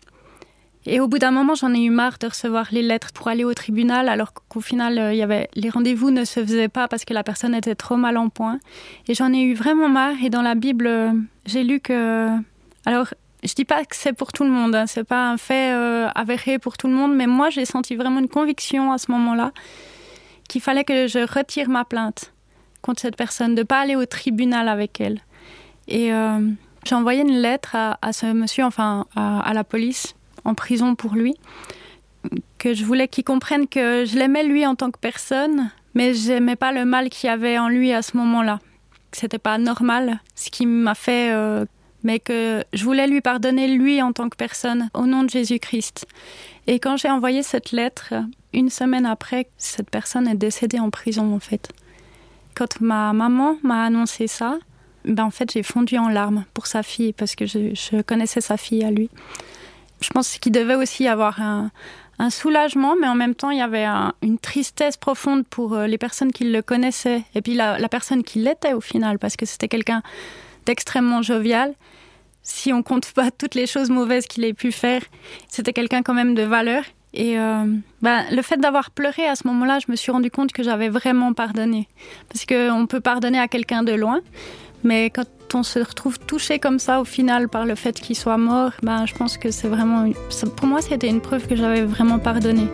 Et 0.87 1.01
au 1.01 1.07
bout 1.07 1.19
d'un 1.19 1.31
moment, 1.31 1.55
j'en 1.55 1.75
ai 1.75 1.81
eu 1.81 1.91
marre 1.91 2.17
de 2.19 2.27
recevoir 2.27 2.69
les 2.73 2.83
lettres 2.83 3.13
pour 3.13 3.29
aller 3.29 3.45
au 3.45 3.53
tribunal, 3.53 4.09
alors 4.09 4.33
qu'au 4.33 4.63
final, 4.63 4.99
euh, 4.99 5.13
il 5.13 5.19
y 5.19 5.23
avait 5.23 5.49
les 5.55 5.69
rendez-vous 5.69 6.11
ne 6.11 6.25
se 6.25 6.41
faisaient 6.41 6.69
pas 6.69 6.89
parce 6.89 7.05
que 7.05 7.13
la 7.13 7.23
personne 7.23 7.55
était 7.55 7.75
trop 7.75 7.97
mal 7.97 8.17
en 8.17 8.29
point. 8.29 8.59
Et 9.07 9.15
j'en 9.15 9.33
ai 9.33 9.43
eu 9.43 9.55
vraiment 9.55 9.89
marre. 9.89 10.15
Et 10.25 10.31
dans 10.31 10.43
la 10.43 10.55
Bible, 10.55 10.91
j'ai 11.47 11.63
lu 11.63 11.79
que, 11.81 12.29
alors, 12.87 13.09
je 13.45 13.55
dis 13.55 13.65
pas 13.65 13.85
que 13.85 13.95
c'est 13.95 14.13
pour 14.13 14.33
tout 14.33 14.45
le 14.45 14.51
monde, 14.51 14.75
hein, 14.75 14.87
c'est 14.87 15.05
pas 15.05 15.31
un 15.31 15.37
fait 15.37 15.73
euh, 15.73 16.09
avéré 16.15 16.59
pour 16.59 16.77
tout 16.77 16.89
le 16.89 16.95
monde, 16.95 17.15
mais 17.15 17.27
moi, 17.27 17.51
j'ai 17.51 17.65
senti 17.65 17.95
vraiment 17.95 18.19
une 18.19 18.29
conviction 18.29 18.93
à 18.93 18.99
ce 18.99 19.11
moment-là 19.13 19.53
qu'il 20.49 20.61
fallait 20.61 20.85
que 20.85 21.07
je 21.07 21.21
retire 21.21 21.69
ma 21.69 21.85
plainte 21.85 22.33
contre 22.83 23.03
cette 23.03 23.17
personne, 23.17 23.55
de 23.55 23.63
pas 23.63 23.81
aller 23.81 23.97
au 23.97 24.07
tribunal 24.07 24.69
avec 24.69 25.01
elle. 25.01 25.21
Et 25.89 26.13
euh, 26.13 26.41
j'ai 26.85 26.95
envoyé 26.95 27.23
une 27.23 27.37
lettre 27.37 27.77
à, 27.77 28.13
ce 28.13 28.27
monsieur, 28.27 28.65
enfin 28.65 29.07
à, 29.15 29.41
à, 29.41 29.53
la 29.53 29.65
police, 29.65 30.15
en 30.45 30.55
prison 30.55 30.95
pour 30.95 31.15
lui, 31.15 31.35
que 32.59 32.75
je 32.75 32.85
voulais 32.85 33.09
qu'il 33.09 33.25
comprenne 33.25 33.69
que 33.69 34.05
je 34.05 34.17
l'aimais 34.17 34.45
lui 34.45 34.67
en 34.67 34.75
tant 34.75 34.91
que 34.91 34.99
personne, 34.99 35.71
mais 35.95 36.15
j'aimais 36.15 36.57
pas 36.57 36.73
le 36.73 36.85
mal 36.85 37.09
qu'il 37.09 37.29
y 37.29 37.31
avait 37.31 37.59
en 37.59 37.69
lui 37.69 37.93
à 37.93 38.03
ce 38.03 38.17
moment-là. 38.17 38.59
C'était 39.13 39.39
pas 39.39 39.59
normal, 39.59 40.21
ce 40.35 40.51
qui 40.51 40.67
m'a 40.67 40.95
fait, 40.95 41.33
euh, 41.33 41.65
mais 42.03 42.21
que 42.21 42.65
je 42.73 42.85
voulais 42.85 43.07
lui 43.07 43.21
pardonner 43.21 43.69
lui 43.69 44.03
en 44.03 44.13
tant 44.13 44.29
que 44.29 44.37
personne, 44.37 44.91
au 44.95 45.07
nom 45.07 45.25
de 45.25 45.31
Jésus-Christ. 45.31 46.07
Et 46.67 46.79
quand 46.79 46.97
j'ai 46.97 47.11
envoyé 47.11 47.43
cette 47.43 47.73
lettre, 47.73 48.15
une 48.53 48.71
semaine 48.71 49.07
après, 49.07 49.49
cette 49.57 49.91
personne 49.91 50.29
est 50.29 50.35
décédée 50.35 50.79
en 50.79 50.91
prison 50.91 51.35
en 51.35 51.41
fait. 51.41 51.71
Quand 52.55 52.81
ma 52.81 53.13
maman 53.13 53.57
m'a 53.63 53.85
annoncé 53.85 54.27
ça, 54.27 54.59
ben 55.05 55.25
en 55.25 55.31
fait 55.31 55.53
j'ai 55.53 55.63
fondu 55.63 55.97
en 55.97 56.09
larmes 56.09 56.45
pour 56.55 56.67
sa 56.67 56.83
fille 56.83 57.13
parce 57.13 57.35
que 57.35 57.47
je, 57.47 58.03
connaissais 58.03 58.41
sa 58.41 58.57
fille 58.57 58.85
à 58.85 58.91
lui. 58.91 59.11
Je 60.01 60.11
pense 60.11 60.39
qu'il 60.39 60.53
devait 60.53 60.75
aussi 60.75 61.09
avoir 61.09 61.41
un, 61.41 61.71
soulagement, 62.31 62.97
mais 63.01 63.07
en 63.07 63.15
même 63.15 63.35
temps 63.35 63.51
il 63.51 63.59
y 63.59 63.63
avait 63.63 63.85
un, 63.85 64.13
une 64.23 64.39
tristesse 64.39 64.97
profonde 64.97 65.47
pour 65.47 65.75
euh, 65.75 65.87
les 65.87 65.99
personnes 65.99 66.33
qui 66.33 66.45
le 66.45 66.63
connaissaient 66.63 67.23
et 67.35 67.43
puis 67.43 67.55
la 67.55 67.89
personne 67.89 68.25
qui 68.25 68.41
l'était 68.41 68.73
au 68.73 68.81
final 68.81 69.21
parce 69.21 69.37
que 69.37 69.47
c'était 69.47 69.69
quelqu'un 69.69 70.03
d'extrêmement 70.67 71.23
jovial. 71.23 71.75
Si 72.43 72.73
on 72.73 72.83
compte 72.83 73.13
pas 73.13 73.31
toutes 73.31 73.55
les 73.55 73.67
choses 73.67 73.91
mauvaises 73.91 74.27
qu'il 74.27 74.45
ait 74.45 74.55
pu 74.55 74.73
faire, 74.73 75.03
c'était 75.49 75.73
quelqu'un 75.73 76.03
quand 76.03 76.15
même 76.15 76.35
de 76.35 76.43
valeur. 76.43 76.83
Et 77.15 77.39
euh, 77.39 77.65
ben, 78.03 78.25
le 78.31 78.43
fait 78.43 78.59
d'avoir 78.59 78.91
pleuré 78.91 79.27
à 79.27 79.35
ce 79.35 79.47
moment-là, 79.49 79.79
je 79.81 79.91
me 79.91 79.97
suis 79.97 80.13
rendu 80.13 80.31
compte 80.31 80.53
que 80.53 80.63
j'avais 80.63 80.89
vraiment 80.89 81.33
pardonné. 81.33 81.89
Parce 82.29 82.45
qu'on 82.45 82.87
peut 82.87 83.01
pardonner 83.01 83.39
à 83.39 83.49
quelqu'un 83.49 83.83
de 83.83 83.93
loin, 83.93 84.21
mais 84.85 85.11
quand 85.11 85.25
on 85.55 85.63
se 85.63 85.79
retrouve 85.79 86.19
touché 86.19 86.59
comme 86.59 86.79
ça 86.79 87.01
au 87.01 87.05
final 87.05 87.49
par 87.49 87.65
le 87.65 87.75
fait 87.75 87.99
qu'il 87.99 88.17
soit 88.17 88.37
mort, 88.37 88.73
ben, 88.83 89.07
je 89.07 89.15
pense 89.15 89.39
que 89.39 89.51
c'est 89.51 89.69
vraiment. 89.69 90.11
Pour 90.57 90.67
moi, 90.67 90.83
c'était 90.83 91.09
une 91.09 91.21
preuve 91.21 91.47
que 91.47 91.57
j'avais 91.57 91.83
vraiment 91.83 92.19
pardonné. 92.19 92.69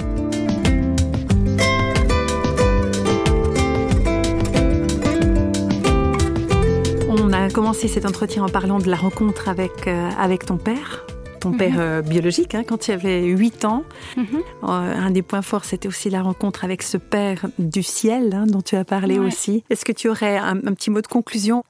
Commencé 7.54 7.86
cet 7.86 8.04
entretien 8.04 8.42
en 8.42 8.48
parlant 8.48 8.78
de 8.80 8.90
la 8.90 8.96
rencontre 8.96 9.48
avec, 9.48 9.86
euh, 9.86 10.10
avec 10.18 10.44
ton 10.44 10.56
père, 10.56 11.06
ton 11.40 11.50
Mhm. 11.50 11.56
père 11.56 11.74
euh, 11.78 12.02
biologique, 12.02 12.56
hein, 12.56 12.64
quand 12.66 12.78
tu 12.78 12.90
avais 12.90 13.22
8 13.26 13.64
ans. 13.64 13.84
Mm 14.16 14.22
-hmm. 14.22 14.40
euh, 14.64 15.06
un 15.06 15.10
des 15.12 15.22
points 15.22 15.40
forts, 15.50 15.64
c'était 15.64 15.86
aussi 15.86 16.10
la 16.10 16.22
rencontre 16.22 16.64
avec 16.64 16.82
ce 16.82 16.96
père 16.96 17.46
du 17.60 17.84
ciel 17.84 18.34
hein, 18.34 18.46
dont 18.48 18.60
tu 18.60 18.74
as 18.74 18.84
parlé 18.84 19.20
ouais. 19.20 19.26
aussi. 19.28 19.62
Est-ce 19.70 19.84
que 19.84 19.92
tu 19.92 20.08
aurais 20.08 20.36
un, 20.36 20.56
un, 20.68 20.74
petit 20.74 20.90
mot 20.90 21.00
de 21.00 21.06
conclusion? 21.06 21.62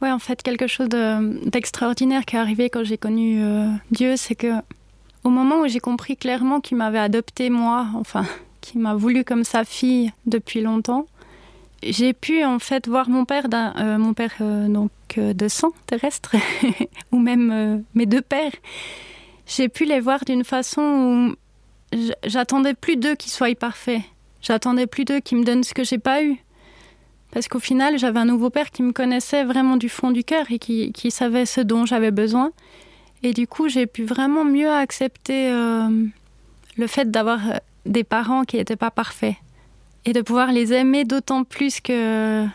Oui, 0.00 0.10
en 0.10 0.18
fait, 0.18 0.42
quelque 0.42 0.66
chose 0.66 0.88
d'extraordinaire 0.88 2.22
de, 2.22 2.26
qui 2.26 2.36
est 2.36 2.42
arrivé 2.46 2.70
quand 2.70 2.84
j'ai 2.90 3.00
connu 3.06 3.26
Dieu, 3.98 4.16
c'est 4.16 4.34
que 4.42 4.52
au 5.24 5.30
moment 5.38 5.56
où 5.62 5.66
j'ai 5.72 5.80
compris 5.90 6.16
clairement 6.16 6.58
qu'il 6.64 6.76
m'avait 6.78 7.04
adopté 7.10 7.50
moi, 7.50 7.78
enfin, 8.02 8.24
qu'il 8.62 8.80
m'a 8.80 8.94
voulu 8.94 9.24
comme 9.24 9.44
sa 9.44 9.62
fille 9.64 10.10
depuis 10.34 10.62
longtemps, 10.62 11.04
j'ai 11.82 12.12
pu 12.12 12.44
en 12.44 12.58
fait 12.58 12.88
voir 12.88 13.08
mon 13.08 13.24
père, 13.24 13.46
euh, 13.52 13.98
mon 13.98 14.14
père 14.14 14.32
euh, 14.40 14.68
donc 14.68 14.90
euh, 15.18 15.32
de 15.32 15.48
sang 15.48 15.72
terrestre, 15.86 16.36
ou 17.12 17.18
même 17.18 17.84
mes 17.94 18.06
deux 18.06 18.22
pères. 18.22 18.52
J'ai 19.46 19.68
pu 19.68 19.84
les 19.84 20.00
voir 20.00 20.24
d'une 20.24 20.44
façon 20.44 20.82
où 21.92 21.98
j'attendais 22.24 22.74
plus 22.74 22.96
d'eux 22.96 23.16
qu'ils 23.16 23.32
soient 23.32 23.54
parfaits. 23.54 24.00
J'attendais 24.40 24.86
plus 24.86 25.04
d'eux 25.04 25.20
qu'ils 25.20 25.38
me 25.38 25.44
donnent 25.44 25.64
ce 25.64 25.74
que 25.74 25.84
j'ai 25.84 25.98
pas 25.98 26.22
eu. 26.22 26.36
Parce 27.32 27.48
qu'au 27.48 27.60
final, 27.60 27.98
j'avais 27.98 28.20
un 28.20 28.24
nouveau 28.24 28.50
père 28.50 28.70
qui 28.70 28.82
me 28.82 28.92
connaissait 28.92 29.44
vraiment 29.44 29.76
du 29.76 29.88
fond 29.88 30.10
du 30.10 30.22
cœur 30.22 30.46
et 30.50 30.58
qui, 30.58 30.92
qui 30.92 31.10
savait 31.10 31.46
ce 31.46 31.60
dont 31.60 31.86
j'avais 31.86 32.10
besoin. 32.10 32.52
Et 33.22 33.32
du 33.32 33.46
coup, 33.46 33.68
j'ai 33.68 33.86
pu 33.86 34.04
vraiment 34.04 34.44
mieux 34.44 34.70
accepter 34.70 35.50
le 35.50 36.86
fait 36.86 37.10
d'avoir 37.10 37.40
des 37.86 38.04
parents 38.04 38.44
qui 38.44 38.56
n'étaient 38.56 38.76
pas 38.76 38.90
parfaits 38.90 39.36
et 40.04 40.12
de 40.12 40.20
pouvoir 40.20 40.52
les 40.52 40.72
aimer 40.72 41.04
d'autant 41.04 41.44
plus 41.44 41.80
que, 41.80 42.46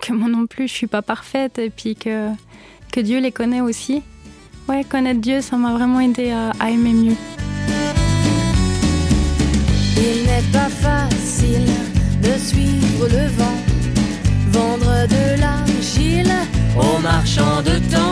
que 0.00 0.12
moi 0.12 0.28
non 0.28 0.46
plus 0.46 0.68
je 0.68 0.72
suis 0.72 0.86
pas 0.86 1.02
parfaite 1.02 1.58
et 1.58 1.70
puis 1.70 1.96
que, 1.96 2.30
Dieu 2.96 3.20
les 3.20 3.32
connaît 3.32 3.62
aussi. 3.62 4.02
Ouais, 4.68 4.84
connaître 4.84 5.20
Dieu, 5.20 5.40
ça 5.40 5.56
m'a 5.56 5.72
vraiment 5.72 6.00
aidé 6.00 6.30
à, 6.30 6.52
à 6.60 6.70
aimer 6.70 6.92
mieux. 6.92 7.16
Il 9.96 10.26
n'est 10.26 10.52
pas 10.52 10.68
facile 10.68 11.66
de 12.22 12.38
suivre 12.38 13.08
le 13.08 13.26
vent, 13.38 13.58
vendre 14.50 15.06
de 15.08 15.40
l'argile 15.40 16.32
aux 16.76 16.98
marchands 17.00 17.62
de 17.62 17.78
temps, 17.90 18.11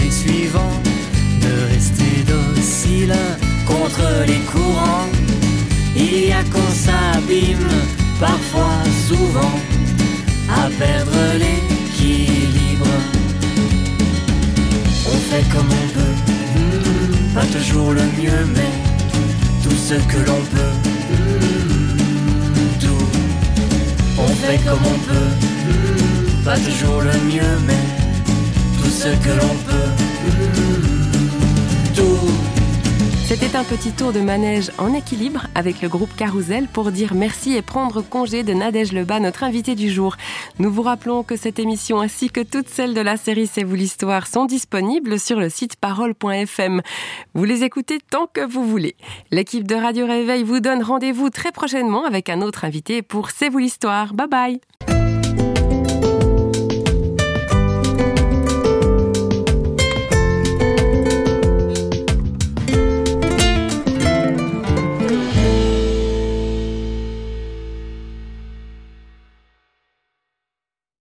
les 0.00 0.10
suivants, 0.10 0.80
de 1.40 1.74
rester 1.74 2.24
docile 2.26 3.14
contre 3.66 4.04
les 4.26 4.40
courants. 4.52 5.08
Il 5.96 6.28
y 6.28 6.32
a 6.32 6.42
qu'on 6.44 6.72
s'abîme, 6.72 7.68
parfois, 8.20 8.78
souvent, 9.08 9.56
à 10.48 10.68
perdre 10.78 11.18
l'équilibre. 11.42 12.86
On 15.06 15.18
fait 15.30 15.46
comme 15.52 15.68
on 15.82 15.88
peut, 15.96 16.16
mmh, 16.56 17.34
pas 17.34 17.46
toujours 17.46 17.92
le 17.92 18.04
mieux, 18.20 18.44
mais 18.54 18.72
tout 19.62 19.76
ce 19.76 19.94
que 19.94 20.18
l'on 20.28 20.42
peut. 20.54 20.74
Mmh, 21.10 22.78
tout. 22.80 23.06
On 24.18 24.28
fait 24.28 24.58
comme 24.64 24.84
on 24.94 24.98
peut. 25.08 25.30
Mmh, 25.68 26.44
pas 26.44 26.56
toujours 26.56 27.00
le 27.00 27.16
mieux, 27.30 27.58
mais 27.66 28.01
tout 28.82 28.90
ce 28.90 29.08
que 29.08 29.30
l'on. 29.40 29.52
C'était 33.24 33.56
un 33.56 33.64
petit 33.64 33.92
tour 33.92 34.12
de 34.12 34.20
manège 34.20 34.70
en 34.76 34.92
équilibre 34.92 35.46
avec 35.54 35.80
le 35.80 35.88
groupe 35.88 36.14
Carousel 36.16 36.68
pour 36.68 36.92
dire 36.92 37.14
merci 37.14 37.56
et 37.56 37.62
prendre 37.62 38.02
congé 38.02 38.42
de 38.42 38.52
Nadège 38.52 38.92
Lebas, 38.92 39.20
notre 39.20 39.42
invité 39.42 39.74
du 39.74 39.90
jour. 39.90 40.16
Nous 40.58 40.70
vous 40.70 40.82
rappelons 40.82 41.22
que 41.22 41.36
cette 41.36 41.58
émission 41.58 42.00
ainsi 42.02 42.28
que 42.28 42.42
toutes 42.42 42.68
celles 42.68 42.92
de 42.92 43.00
la 43.00 43.16
série 43.16 43.46
C'est 43.46 43.62
vous 43.62 43.74
l'histoire 43.74 44.26
sont 44.26 44.44
disponibles 44.44 45.18
sur 45.18 45.40
le 45.40 45.48
site 45.48 45.76
parole.fm. 45.76 46.82
Vous 47.32 47.44
les 47.44 47.64
écoutez 47.64 48.00
tant 48.00 48.26
que 48.26 48.46
vous 48.46 48.66
voulez. 48.66 48.96
L'équipe 49.30 49.66
de 49.66 49.76
Radio 49.76 50.06
Réveil 50.06 50.42
vous 50.42 50.60
donne 50.60 50.82
rendez-vous 50.82 51.30
très 51.30 51.52
prochainement 51.52 52.04
avec 52.04 52.28
un 52.28 52.42
autre 52.42 52.66
invité 52.66 53.00
pour 53.00 53.30
C'est 53.30 53.48
vous 53.48 53.58
l'histoire. 53.58 54.12
Bye 54.12 54.28
bye 54.28 54.91